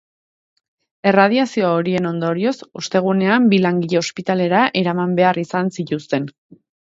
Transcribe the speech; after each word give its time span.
Erradiazio 1.09 1.67
horien 1.73 2.07
ondorioz, 2.11 2.55
ostegunean 2.81 3.45
bi 3.53 3.59
langile 3.65 4.01
ospitalera 4.01 4.63
eraman 4.83 5.13
behar 5.23 5.43
izan 5.45 5.73
zituzten. 5.79 6.27